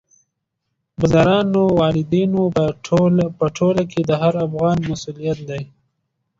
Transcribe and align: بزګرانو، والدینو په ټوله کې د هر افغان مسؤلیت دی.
بزګرانو، 0.99 1.63
والدینو 1.79 2.41
په 3.37 3.45
ټوله 3.59 3.83
کې 3.91 4.01
د 4.09 4.11
هر 4.21 4.33
افغان 4.47 4.77
مسؤلیت 4.91 5.39
دی. 5.49 5.63